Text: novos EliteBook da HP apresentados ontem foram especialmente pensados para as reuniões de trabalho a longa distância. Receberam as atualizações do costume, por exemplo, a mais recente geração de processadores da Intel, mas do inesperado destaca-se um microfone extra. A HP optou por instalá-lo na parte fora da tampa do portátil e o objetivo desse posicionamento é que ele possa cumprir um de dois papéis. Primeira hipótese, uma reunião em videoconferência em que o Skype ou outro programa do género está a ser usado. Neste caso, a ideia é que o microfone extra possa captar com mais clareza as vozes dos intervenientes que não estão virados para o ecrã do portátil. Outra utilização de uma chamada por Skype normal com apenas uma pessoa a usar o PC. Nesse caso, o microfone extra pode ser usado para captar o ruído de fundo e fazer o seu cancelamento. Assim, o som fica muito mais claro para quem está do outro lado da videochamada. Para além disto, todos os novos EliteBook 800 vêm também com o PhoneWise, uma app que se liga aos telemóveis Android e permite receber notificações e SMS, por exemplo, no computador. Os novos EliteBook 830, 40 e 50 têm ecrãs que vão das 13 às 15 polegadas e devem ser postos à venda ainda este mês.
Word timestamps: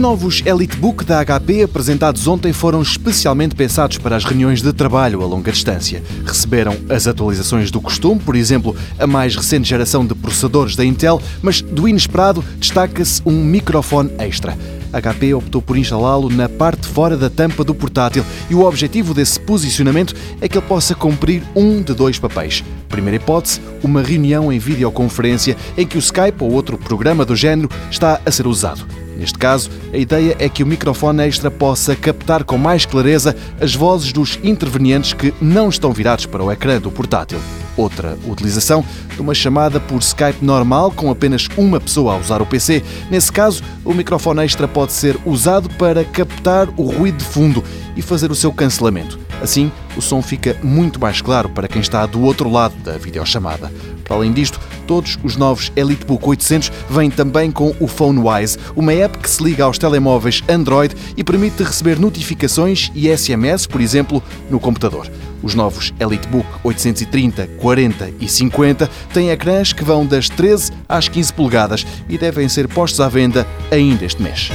novos 0.00 0.42
EliteBook 0.46 1.04
da 1.04 1.22
HP 1.22 1.62
apresentados 1.62 2.26
ontem 2.26 2.54
foram 2.54 2.80
especialmente 2.80 3.54
pensados 3.54 3.98
para 3.98 4.16
as 4.16 4.24
reuniões 4.24 4.62
de 4.62 4.72
trabalho 4.72 5.22
a 5.22 5.26
longa 5.26 5.52
distância. 5.52 6.02
Receberam 6.24 6.74
as 6.88 7.06
atualizações 7.06 7.70
do 7.70 7.82
costume, 7.82 8.18
por 8.18 8.34
exemplo, 8.34 8.74
a 8.98 9.06
mais 9.06 9.36
recente 9.36 9.68
geração 9.68 10.06
de 10.06 10.14
processadores 10.14 10.74
da 10.74 10.84
Intel, 10.84 11.20
mas 11.42 11.60
do 11.60 11.86
inesperado 11.86 12.42
destaca-se 12.58 13.20
um 13.26 13.44
microfone 13.44 14.10
extra. 14.18 14.56
A 14.90 15.00
HP 15.00 15.34
optou 15.34 15.60
por 15.60 15.76
instalá-lo 15.76 16.30
na 16.30 16.48
parte 16.48 16.88
fora 16.88 17.16
da 17.16 17.28
tampa 17.28 17.62
do 17.62 17.74
portátil 17.74 18.24
e 18.48 18.54
o 18.54 18.64
objetivo 18.64 19.12
desse 19.12 19.38
posicionamento 19.38 20.14
é 20.40 20.48
que 20.48 20.56
ele 20.56 20.66
possa 20.66 20.94
cumprir 20.94 21.42
um 21.54 21.82
de 21.82 21.92
dois 21.92 22.18
papéis. 22.18 22.64
Primeira 22.88 23.16
hipótese, 23.16 23.60
uma 23.82 24.02
reunião 24.02 24.50
em 24.50 24.58
videoconferência 24.58 25.56
em 25.76 25.86
que 25.86 25.98
o 25.98 26.00
Skype 26.00 26.42
ou 26.42 26.52
outro 26.52 26.78
programa 26.78 27.24
do 27.24 27.36
género 27.36 27.68
está 27.90 28.18
a 28.24 28.30
ser 28.30 28.46
usado. 28.46 28.86
Neste 29.20 29.38
caso, 29.38 29.70
a 29.92 29.98
ideia 29.98 30.34
é 30.38 30.48
que 30.48 30.62
o 30.62 30.66
microfone 30.66 31.22
extra 31.24 31.50
possa 31.50 31.94
captar 31.94 32.42
com 32.42 32.56
mais 32.56 32.86
clareza 32.86 33.36
as 33.60 33.74
vozes 33.74 34.14
dos 34.14 34.38
intervenientes 34.42 35.12
que 35.12 35.34
não 35.42 35.68
estão 35.68 35.92
virados 35.92 36.24
para 36.24 36.42
o 36.42 36.50
ecrã 36.50 36.80
do 36.80 36.90
portátil. 36.90 37.38
Outra 37.76 38.16
utilização 38.26 38.82
de 39.14 39.20
uma 39.20 39.34
chamada 39.34 39.78
por 39.78 39.98
Skype 39.98 40.42
normal 40.42 40.90
com 40.90 41.10
apenas 41.10 41.46
uma 41.58 41.78
pessoa 41.78 42.14
a 42.14 42.16
usar 42.16 42.40
o 42.40 42.46
PC. 42.46 42.82
Nesse 43.10 43.30
caso, 43.30 43.62
o 43.84 43.92
microfone 43.92 44.42
extra 44.42 44.66
pode 44.66 44.94
ser 44.94 45.18
usado 45.26 45.68
para 45.74 46.02
captar 46.02 46.66
o 46.78 46.84
ruído 46.84 47.18
de 47.18 47.24
fundo 47.24 47.62
e 47.94 48.00
fazer 48.00 48.30
o 48.30 48.34
seu 48.34 48.50
cancelamento. 48.50 49.18
Assim, 49.40 49.72
o 49.96 50.02
som 50.02 50.20
fica 50.20 50.56
muito 50.62 51.00
mais 51.00 51.20
claro 51.20 51.48
para 51.48 51.68
quem 51.68 51.80
está 51.80 52.04
do 52.06 52.22
outro 52.22 52.50
lado 52.50 52.74
da 52.82 52.98
videochamada. 52.98 53.72
Para 54.04 54.16
além 54.16 54.32
disto, 54.32 54.60
todos 54.86 55.18
os 55.22 55.36
novos 55.36 55.70
EliteBook 55.76 56.28
800 56.28 56.72
vêm 56.90 57.10
também 57.10 57.50
com 57.50 57.74
o 57.78 57.86
PhoneWise, 57.86 58.58
uma 58.74 58.92
app 58.92 59.16
que 59.18 59.30
se 59.30 59.42
liga 59.42 59.64
aos 59.64 59.78
telemóveis 59.78 60.42
Android 60.48 60.94
e 61.16 61.22
permite 61.22 61.62
receber 61.62 61.98
notificações 61.98 62.90
e 62.94 63.08
SMS, 63.16 63.66
por 63.66 63.80
exemplo, 63.80 64.22
no 64.50 64.58
computador. 64.58 65.08
Os 65.42 65.54
novos 65.54 65.94
EliteBook 65.98 66.46
830, 66.64 67.46
40 67.58 68.10
e 68.20 68.28
50 68.28 68.90
têm 69.14 69.30
ecrãs 69.30 69.72
que 69.72 69.84
vão 69.84 70.04
das 70.04 70.28
13 70.28 70.72
às 70.88 71.08
15 71.08 71.32
polegadas 71.32 71.86
e 72.08 72.18
devem 72.18 72.48
ser 72.48 72.68
postos 72.68 73.00
à 73.00 73.08
venda 73.08 73.46
ainda 73.70 74.04
este 74.04 74.20
mês. 74.20 74.50